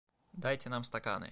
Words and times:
Дайте 0.33 0.69
нам 0.69 0.83
стаканы! 0.83 1.29